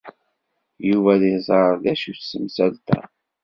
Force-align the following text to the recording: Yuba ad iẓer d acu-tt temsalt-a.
Yuba 0.87 1.09
ad 1.15 1.23
iẓer 1.33 1.71
d 1.83 1.85
acu-tt 1.91 2.29
temsalt-a. 2.31 2.99